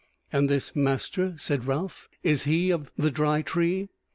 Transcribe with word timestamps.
"And 0.33 0.49
this 0.49 0.75
master," 0.75 1.35
said 1.37 1.65
Ralph, 1.67 2.09
"is 2.23 2.45
he 2.45 2.71
of 2.71 2.91
the 2.97 3.11
Dry 3.11 3.43
Tree?" 3.43 3.89